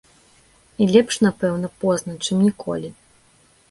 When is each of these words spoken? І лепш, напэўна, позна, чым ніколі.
І 0.85 0.87
лепш, 0.95 1.21
напэўна, 1.27 1.73
позна, 1.87 2.19
чым 2.25 2.37
ніколі. 2.51 2.89